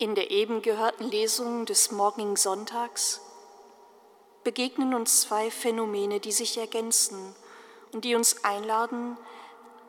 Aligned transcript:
In 0.00 0.14
der 0.14 0.30
eben 0.30 0.62
gehörten 0.62 1.10
Lesung 1.10 1.66
des 1.66 1.90
morgigen 1.90 2.36
Sonntags 2.36 3.20
begegnen 4.44 4.94
uns 4.94 5.22
zwei 5.22 5.50
Phänomene, 5.50 6.20
die 6.20 6.30
sich 6.30 6.56
ergänzen 6.56 7.34
und 7.92 8.04
die 8.04 8.14
uns 8.14 8.44
einladen, 8.44 9.16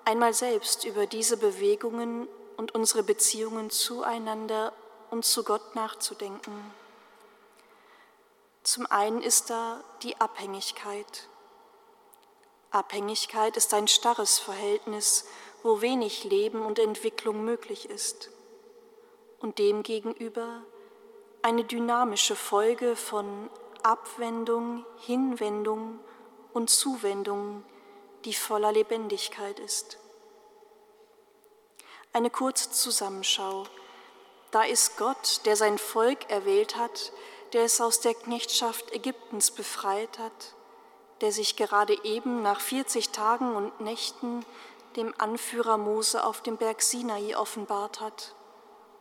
einmal 0.05 0.33
selbst 0.33 0.83
über 0.83 1.05
diese 1.05 1.37
Bewegungen 1.37 2.27
und 2.57 2.73
unsere 2.73 3.03
Beziehungen 3.03 3.69
zueinander 3.69 4.73
und 5.11 5.25
zu 5.25 5.43
Gott 5.43 5.75
nachzudenken. 5.75 6.73
Zum 8.63 8.87
einen 8.87 9.21
ist 9.21 9.51
da 9.51 9.83
die 10.01 10.19
Abhängigkeit. 10.19 11.29
Abhängigkeit 12.71 13.55
ist 13.57 13.75
ein 13.75 13.87
starres 13.87 14.39
Verhältnis, 14.39 15.25
wo 15.61 15.81
wenig 15.81 16.23
Leben 16.23 16.65
und 16.65 16.79
Entwicklung 16.79 17.45
möglich 17.45 17.87
ist 17.91 18.31
und 19.39 19.57
demgegenüber 19.59 20.63
eine 21.41 21.63
dynamische 21.63 22.35
Folge 22.35 22.95
von 22.95 23.49
Abwendung, 23.83 24.85
Hinwendung 24.97 25.99
und 26.53 26.69
Zuwendung, 26.69 27.63
die 28.25 28.33
voller 28.33 28.71
Lebendigkeit 28.71 29.59
ist. 29.59 29.97
Eine 32.11 32.29
kurze 32.29 32.71
Zusammenschau. 32.71 33.65
Da 34.51 34.63
ist 34.63 34.97
Gott, 34.97 35.41
der 35.45 35.55
sein 35.55 35.77
Volk 35.77 36.29
erwählt 36.29 36.75
hat, 36.75 37.13
der 37.53 37.63
es 37.63 37.79
aus 37.79 38.01
der 38.01 38.15
Knechtschaft 38.15 38.93
Ägyptens 38.93 39.51
befreit 39.51 40.19
hat, 40.19 40.55
der 41.21 41.31
sich 41.31 41.55
gerade 41.55 41.97
eben 42.03 42.41
nach 42.41 42.59
40 42.59 43.09
Tagen 43.09 43.55
und 43.55 43.79
Nächten 43.79 44.45
dem 44.95 45.13
Anführer 45.17 45.77
Mose 45.77 46.23
auf 46.23 46.41
dem 46.41 46.57
Berg 46.57 46.81
Sinai 46.81 47.37
offenbart 47.37 48.01
hat 48.01 48.33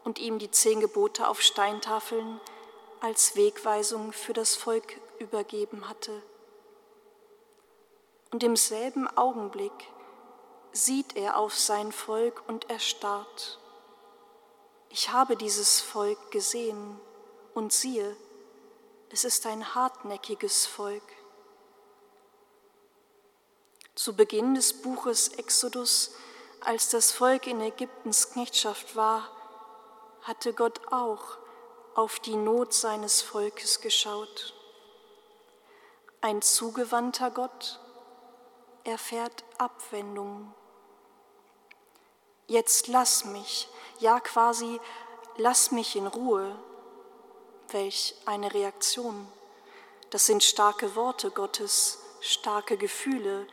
und 0.09 0.19
ihm 0.19 0.39
die 0.39 0.51
zehn 0.51 0.81
Gebote 0.81 1.29
auf 1.29 1.43
Steintafeln 1.43 2.41
als 3.01 3.37
Wegweisung 3.37 4.15
für 4.15 4.33
das 4.33 4.57
Volk 4.57 4.99
übergeben 5.19 5.87
hatte. 5.87 6.23
Und 8.31 8.43
im 8.43 8.57
selben 8.57 9.07
Augenblick 9.19 9.71
sieht 10.73 11.15
er 11.15 11.37
auf 11.37 11.55
sein 11.55 11.93
Volk 11.93 12.43
und 12.49 12.71
erstarrt. 12.71 13.59
Ich 14.89 15.13
habe 15.13 15.37
dieses 15.37 15.83
Volk 15.83 16.31
gesehen 16.31 16.99
und 17.53 17.75
siehe, 17.75 18.17
es 19.11 19.25
ist 19.25 19.45
ein 19.45 19.75
hartnäckiges 19.75 20.65
Volk. 20.65 21.03
Zu 23.95 24.17
Beginn 24.17 24.55
des 24.55 24.73
Buches 24.73 25.29
Exodus, 25.29 26.15
als 26.61 26.89
das 26.89 27.13
Volk 27.13 27.47
in 27.47 27.61
Ägyptens 27.61 28.31
Knechtschaft 28.31 28.97
war, 28.97 29.35
hatte 30.29 30.53
Gott 30.53 30.93
auch 30.93 31.39
auf 31.95 32.21
die 32.21 32.37
Not 32.37 32.75
seines 32.75 33.23
Volkes 33.23 33.81
geschaut. 33.81 34.55
Ein 36.21 36.43
zugewandter 36.43 37.31
Gott 37.31 37.81
erfährt 38.85 39.43
Abwendung. 39.57 40.53
Jetzt 42.47 42.89
lass 42.89 43.25
mich, 43.25 43.71
ja 44.01 44.21
quasi 44.21 44.79
lass 45.39 45.71
mich 45.71 45.97
in 45.97 46.07
Ruhe. 46.07 46.55
Welch 47.69 48.15
eine 48.27 48.53
Reaktion. 48.53 49.27
Das 50.11 50.27
sind 50.27 50.45
starke 50.45 50.95
Worte 50.95 51.31
Gottes, 51.31 52.01
starke 52.21 52.77
Gefühle, 52.77 53.47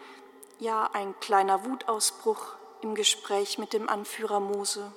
ja 0.59 0.89
ein 0.91 1.17
kleiner 1.21 1.63
Wutausbruch 1.63 2.55
im 2.81 2.95
Gespräch 2.95 3.57
mit 3.57 3.71
dem 3.71 3.87
Anführer 3.87 4.41
Mose. 4.41 4.91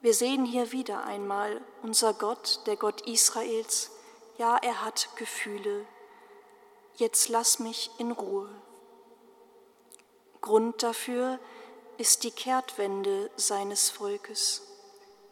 Wir 0.00 0.14
sehen 0.14 0.44
hier 0.44 0.70
wieder 0.70 1.04
einmal 1.04 1.60
unser 1.82 2.14
Gott, 2.14 2.60
der 2.66 2.76
Gott 2.76 3.00
Israels. 3.00 3.90
Ja, 4.36 4.56
er 4.56 4.84
hat 4.84 5.08
Gefühle. 5.16 5.84
Jetzt 6.94 7.28
lass 7.28 7.58
mich 7.58 7.90
in 7.98 8.12
Ruhe. 8.12 8.48
Grund 10.40 10.84
dafür 10.84 11.40
ist 11.96 12.22
die 12.22 12.30
Kehrtwende 12.30 13.28
seines 13.34 13.90
Volkes. 13.90 14.62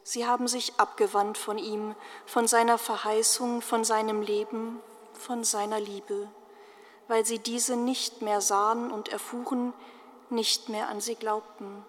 Sie 0.03 0.26
haben 0.26 0.49
sich 0.49 0.75
abgewandt 0.78 1.38
von 1.38 1.59
ihm, 1.59 1.94
von 2.26 2.49
seiner 2.49 2.76
Verheißung, 2.76 3.62
von 3.62 3.84
seinem 3.84 4.21
Leben, 4.21 4.81
von 5.12 5.44
seiner 5.44 5.78
Liebe, 5.78 6.28
weil 7.06 7.25
sie 7.25 7.38
diese 7.38 7.76
nicht 7.76 8.21
mehr 8.21 8.41
sahen 8.41 8.91
und 8.91 9.10
erfuhren, 9.10 9.72
nicht 10.28 10.69
mehr 10.69 10.88
an 10.88 11.00
sie 11.00 11.15
glaubten. 11.15 11.84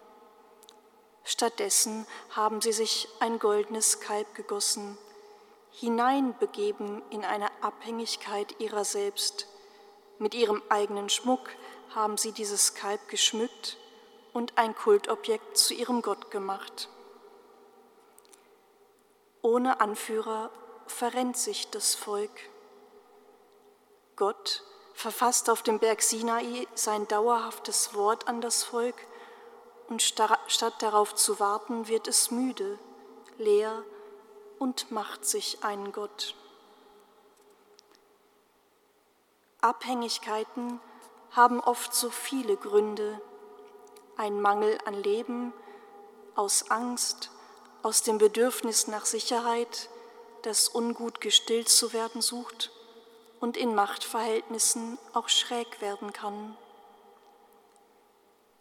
Stattdessen 1.38 2.08
haben 2.32 2.62
sie 2.62 2.72
sich 2.72 3.08
ein 3.20 3.38
goldenes 3.38 4.00
Kalb 4.00 4.34
gegossen, 4.34 4.98
hineinbegeben 5.70 7.04
in 7.12 7.24
eine 7.24 7.52
Abhängigkeit 7.62 8.60
ihrer 8.60 8.84
selbst. 8.84 9.48
Mit 10.18 10.34
ihrem 10.34 10.64
eigenen 10.70 11.10
Schmuck 11.10 11.52
haben 11.94 12.18
sie 12.18 12.32
dieses 12.32 12.74
Kalb 12.74 13.08
geschmückt 13.08 13.78
und 14.34 14.58
ein 14.58 14.74
Kultobjekt 14.74 15.60
zu 15.60 15.76
ihrem 15.76 16.02
Gott 16.02 16.32
gemacht. 16.32 16.90
Ohne 19.44 19.80
Anführer 19.80 20.50
verrennt 20.88 21.38
sich 21.38 21.70
das 21.70 21.94
Volk. 21.94 22.32
Gott 24.16 24.64
verfasst 24.96 25.52
auf 25.52 25.62
dem 25.62 25.78
Berg 25.78 26.02
Sinai 26.02 26.68
sein 26.74 27.08
dauerhaftes 27.08 27.94
Wort 27.94 28.28
an 28.28 28.42
das 28.42 28.64
Volk 28.64 28.96
und 29.88 30.02
statt 30.02 30.76
darauf 30.80 31.16
zu 31.16 31.40
warten, 31.40 31.88
wird 31.88 32.08
es 32.08 32.32
müde, 32.32 32.78
leer 33.38 33.84
und 34.60 34.92
macht 34.92 35.26
sich 35.26 35.64
einen 35.64 35.92
Gott. 35.92 36.36
Abhängigkeiten 39.62 40.80
haben 41.32 41.60
oft 41.60 41.94
so 41.94 42.10
viele 42.10 42.58
Gründe. 42.58 43.22
Ein 44.18 44.42
Mangel 44.42 44.78
an 44.86 44.94
Leben, 44.94 45.54
aus 46.36 46.70
Angst, 46.70 47.32
aus 47.84 48.04
dem 48.04 48.18
Bedürfnis 48.18 48.88
nach 48.88 49.06
Sicherheit, 49.06 49.90
das 50.44 50.70
ungut 50.70 51.22
gestillt 51.22 51.70
zu 51.70 51.94
werden 51.94 52.22
sucht 52.22 52.72
und 53.40 53.58
in 53.58 53.76
Machtverhältnissen 53.76 54.98
auch 55.14 55.30
schräg 55.30 55.82
werden 55.82 56.14
kann. 56.14 56.58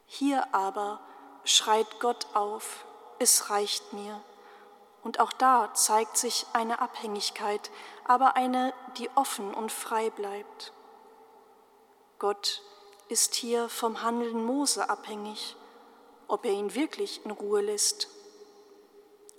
Hier 0.07 0.55
aber 0.55 1.01
schreit 1.47 2.01
Gott 2.01 2.27
auf, 2.35 2.85
es 3.19 3.51
reicht 3.51 3.93
mir. 3.93 4.21
Und 5.03 5.21
auch 5.21 5.33
da 5.33 5.73
zeigt 5.73 6.17
sich 6.17 6.47
eine 6.53 6.81
Abhängigkeit, 6.81 7.71
aber 8.05 8.37
eine, 8.37 8.75
die 8.99 9.09
offen 9.15 9.55
und 9.55 9.71
frei 9.71 10.11
bleibt. 10.11 10.73
Gott 12.19 12.63
ist 13.09 13.37
hier 13.37 13.69
vom 13.69 14.03
Handeln 14.03 14.45
Mose 14.45 14.91
abhängig, 14.91 15.55
ob 16.29 16.45
er 16.45 16.53
ihn 16.53 16.75
wirklich 16.75 17.25
in 17.25 17.31
Ruhe 17.31 17.61
lässt. 17.61 18.09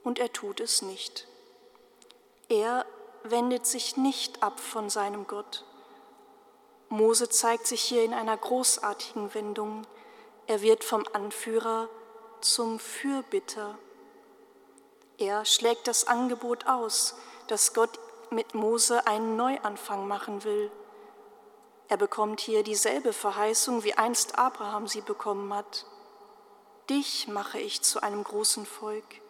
Und 0.03 0.19
er 0.19 0.31
tut 0.31 0.61
es 0.61 0.81
nicht. 0.81 1.27
Er 2.47 2.85
wendet 3.23 3.65
sich 3.65 3.97
nicht 3.97 4.41
ab 4.41 4.61
von 4.61 4.89
seinem 4.89 5.27
Gott. 5.27 5.65
Mose 6.87 7.27
zeigt 7.27 7.67
sich 7.67 7.81
hier 7.81 8.05
in 8.05 8.13
einer 8.13 8.37
großartigen 8.37 9.33
Wendung. 9.33 9.85
Er 10.45 10.61
wird 10.61 10.85
vom 10.85 11.03
Anführer 11.11 11.89
zum 12.41 12.79
Fürbitter. 12.79 13.77
Er 15.17 15.45
schlägt 15.45 15.87
das 15.87 16.07
Angebot 16.07 16.67
aus, 16.67 17.15
dass 17.47 17.73
Gott 17.73 17.99
mit 18.29 18.53
Mose 18.53 19.07
einen 19.07 19.35
Neuanfang 19.35 20.07
machen 20.07 20.43
will. 20.43 20.71
Er 21.87 21.97
bekommt 21.97 22.41
hier 22.41 22.63
dieselbe 22.63 23.13
Verheißung, 23.13 23.83
wie 23.83 23.93
einst 23.93 24.37
Abraham 24.37 24.87
sie 24.87 25.01
bekommen 25.01 25.53
hat. 25.53 25.85
Dich 26.89 27.27
mache 27.27 27.59
ich 27.59 27.81
zu 27.81 28.01
einem 28.01 28.23
großen 28.23 28.65
Volk. 28.65 29.21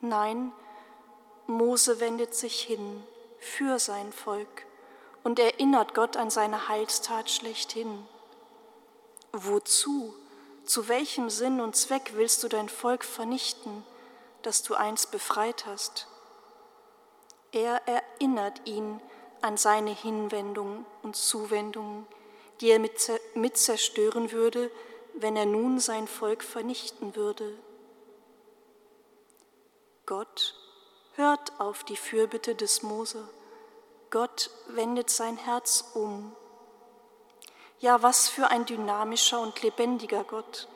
Nein, 0.00 0.52
Mose 1.46 2.00
wendet 2.00 2.34
sich 2.34 2.60
hin 2.60 3.02
für 3.38 3.78
sein 3.78 4.12
Volk 4.12 4.66
und 5.24 5.38
erinnert 5.38 5.94
Gott 5.94 6.16
an 6.16 6.30
seine 6.30 6.68
Heilstat 6.68 7.30
schlechthin. 7.30 8.06
Wozu? 9.32 10.14
Zu 10.68 10.86
welchem 10.88 11.30
Sinn 11.30 11.62
und 11.62 11.76
Zweck 11.76 12.12
willst 12.16 12.44
du 12.44 12.48
dein 12.48 12.68
Volk 12.68 13.02
vernichten, 13.02 13.86
das 14.42 14.62
du 14.62 14.74
einst 14.74 15.10
befreit 15.10 15.64
hast? 15.64 16.08
Er 17.52 17.80
erinnert 17.88 18.60
ihn 18.66 19.00
an 19.40 19.56
seine 19.56 19.92
Hinwendung 19.92 20.84
und 21.02 21.16
Zuwendung, 21.16 22.06
die 22.60 22.68
er 22.68 22.80
mit 22.80 23.56
zerstören 23.56 24.30
würde, 24.30 24.70
wenn 25.14 25.36
er 25.36 25.46
nun 25.46 25.80
sein 25.80 26.06
Volk 26.06 26.44
vernichten 26.44 27.16
würde. 27.16 27.56
Gott 30.04 30.54
hört 31.14 31.58
auf 31.58 31.82
die 31.82 31.96
Fürbitte 31.96 32.54
des 32.54 32.82
Mose. 32.82 33.26
Gott 34.10 34.50
wendet 34.66 35.08
sein 35.08 35.38
Herz 35.38 35.92
um 35.94 36.36
ja, 37.80 38.02
was 38.02 38.28
für 38.28 38.48
ein 38.48 38.66
dynamischer 38.66 39.40
und 39.40 39.62
lebendiger 39.62 40.24
Gott, 40.24 40.68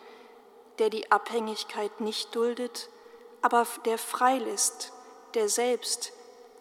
der 0.78 0.90
die 0.90 1.10
Abhängigkeit 1.10 2.00
nicht 2.00 2.34
duldet, 2.34 2.88
aber 3.40 3.66
der 3.84 3.98
freilässt, 3.98 4.92
der 5.34 5.48
selbst 5.48 6.12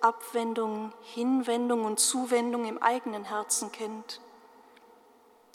Abwendung, 0.02 0.94
Hinwendung 1.04 1.86
und 1.86 2.00
Zuwendung 2.00 2.66
im 2.66 2.82
eigenen 2.82 3.24
Herzen 3.24 3.72
kennt, 3.72 4.20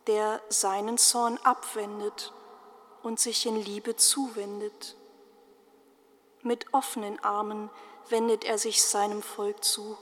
der 0.07 0.41
seinen 0.49 0.99
Zorn 0.99 1.39
abwendet 1.43 2.33
und 3.03 3.19
sich 3.19 3.45
in 3.47 3.57
Liebe 3.57 3.97
zuwendet. 3.97 4.97
Mit 6.43 6.73
offenen 6.73 7.19
Armen 7.25 7.71
wendet 8.09 8.45
er 8.45 8.59
sich 8.59 8.85
seinem 8.85 9.21
Volk 9.21 9.65
zu, 9.65 9.99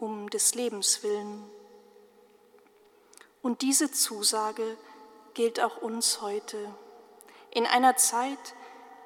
um 0.00 0.28
des 0.28 0.56
Lebens 0.56 1.04
willen. 1.04 1.48
Und 3.46 3.62
diese 3.62 3.92
Zusage 3.92 4.76
gilt 5.34 5.60
auch 5.60 5.76
uns 5.76 6.20
heute. 6.20 6.58
In 7.52 7.64
einer 7.64 7.96
Zeit, 7.96 8.56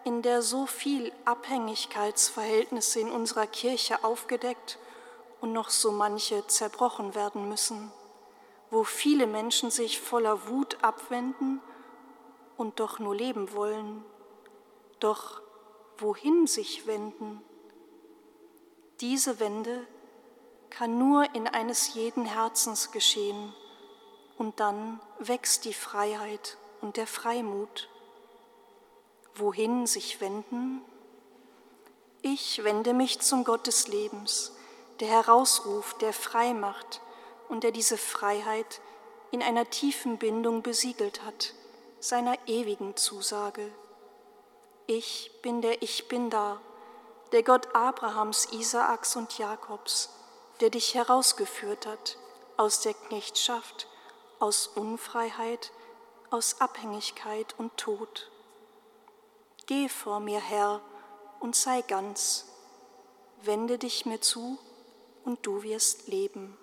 in 0.05 0.23
der 0.23 0.41
so 0.41 0.65
viel 0.65 1.13
Abhängigkeitsverhältnisse 1.27 3.01
in 3.01 3.11
unserer 3.11 3.47
Kirche 3.47 4.03
aufgedeckt 4.03 4.79
und 5.43 5.53
noch 5.53 5.69
so 5.69 5.93
manche 5.93 6.47
zerbrochen 6.47 7.15
werden 7.15 7.51
müssen, 7.51 7.93
wo 8.71 8.83
viele 8.83 9.27
Menschen 9.27 9.71
sich 9.71 10.01
voller 10.01 10.49
Wut 10.49 10.79
abwenden 10.81 11.61
und 12.57 12.81
doch 12.81 12.99
nur 12.99 13.15
leben 13.15 13.53
wollen, 13.53 14.03
doch 15.01 15.43
wohin 15.99 16.47
sich 16.47 16.87
wenden? 16.87 17.43
Diese 19.03 19.39
Wende 19.39 19.87
kann 20.71 20.99
nur 20.99 21.27
in 21.35 21.47
eines 21.47 21.93
jeden 21.93 22.25
Herzens 22.25 22.91
geschehen 22.91 23.53
und 24.41 24.59
dann 24.59 24.99
wächst 25.19 25.67
die 25.67 25.75
Freiheit 25.75 26.57
und 26.81 26.97
der 26.97 27.07
Freimut 27.07 27.91
wohin 29.35 29.87
sich 29.87 30.23
wenden? 30.23 30.83
Ich 32.23 32.65
wende 32.65 32.95
mich 32.95 33.21
zum 33.21 33.45
Gott 33.45 33.67
des 33.67 33.87
Lebens, 33.87 34.53
der 34.99 35.09
herausruft, 35.09 36.01
der 36.01 36.15
frei 36.15 36.55
macht 36.55 37.03
und 37.51 37.65
der 37.65 37.71
diese 37.71 37.99
Freiheit 37.99 38.81
in 39.31 39.43
einer 39.43 39.69
tiefen 39.69 40.17
Bindung 40.17 40.63
besiegelt 40.63 41.23
hat, 41.23 41.53
seiner 41.99 42.37
ewigen 42.47 42.97
Zusage. 42.97 43.71
Ich 44.87 45.31
bin 45.43 45.61
der 45.61 45.83
Ich 45.83 46.09
bin 46.09 46.31
da, 46.31 46.63
der 47.33 47.43
Gott 47.43 47.75
Abrahams, 47.75 48.49
Isaaks 48.53 49.17
und 49.17 49.37
Jakobs, 49.37 50.09
der 50.61 50.71
dich 50.71 50.95
herausgeführt 50.95 51.85
hat 51.85 52.17
aus 52.57 52.81
der 52.81 52.95
Knechtschaft, 52.95 53.87
aus 54.41 54.67
Unfreiheit, 54.67 55.71
aus 56.31 56.61
Abhängigkeit 56.61 57.55
und 57.59 57.77
Tod. 57.77 58.31
Geh 59.67 59.89
vor 59.89 60.19
mir, 60.19 60.41
Herr, 60.41 60.81
und 61.39 61.55
sei 61.55 61.83
ganz, 61.83 62.47
wende 63.43 63.79
dich 63.79 64.07
mir 64.07 64.21
zu, 64.21 64.59
und 65.25 65.47
du 65.47 65.63
wirst 65.63 66.09
leben. 66.09 66.57